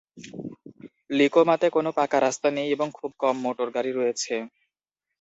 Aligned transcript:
লিকোমাতে 1.09 1.67
কোন 1.75 1.85
পাকা 1.97 2.17
রাস্তা 2.19 2.49
নেই 2.57 2.67
এবং 2.75 2.87
খুব 2.97 3.11
কম 3.21 3.35
মোটর 3.45 3.67
গাড়ি 3.75 3.91
রয়েছে। 3.93 4.33